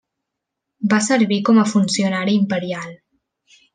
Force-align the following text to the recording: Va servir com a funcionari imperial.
Va 0.93 0.99
servir 1.07 1.39
com 1.49 1.59
a 1.63 1.67
funcionari 1.73 2.35
imperial. 2.39 2.89